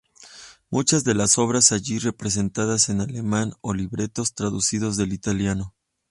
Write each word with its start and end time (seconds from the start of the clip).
Muchas 0.71 1.03
de 1.03 1.13
las 1.13 1.37
obras 1.37 1.71
allí 1.71 1.99
representadas 1.99 2.89
en 2.89 3.01
alemán 3.01 3.53
o 3.61 3.75
libretos 3.75 4.33
traducidos 4.33 4.97
del 4.97 5.13
italiano. 5.13 5.75